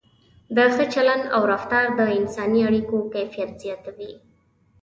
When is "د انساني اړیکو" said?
1.99-2.97